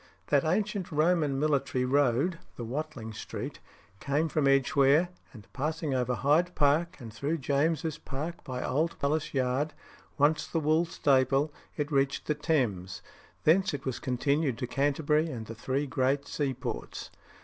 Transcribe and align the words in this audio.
That 0.29 0.43
ancient 0.43 0.91
Roman 0.91 1.39
military 1.39 1.85
road 1.85 2.39
(the 2.55 2.63
Watling 2.65 3.13
Street) 3.13 3.59
came 3.99 4.29
from 4.29 4.47
Edgeware, 4.47 5.09
and 5.31 5.47
passing 5.53 5.93
over 5.93 6.15
Hyde 6.15 6.55
Park 6.55 6.99
and 6.99 7.13
through 7.13 7.33
St. 7.35 7.41
James's 7.41 7.99
Park 7.99 8.43
by 8.43 8.63
Old 8.63 8.97
Palace 8.97 9.31
Yard, 9.35 9.75
once 10.17 10.47
the 10.47 10.59
Wool 10.59 10.85
Staple, 10.85 11.53
it 11.77 11.91
reached 11.91 12.25
the 12.25 12.33
Thames. 12.33 13.03
Thence 13.43 13.75
it 13.75 13.85
was 13.85 13.99
continued 13.99 14.57
to 14.57 14.65
Canterbury 14.65 15.29
and 15.29 15.45
the 15.45 15.53
three 15.53 15.85
great 15.85 16.27
seaports. 16.27 17.11